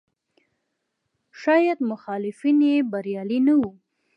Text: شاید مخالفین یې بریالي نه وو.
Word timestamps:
شاید 1.41 1.79
مخالفین 1.91 2.57
یې 2.69 2.75
بریالي 2.91 3.39
نه 3.47 3.53
وو. 3.59 3.71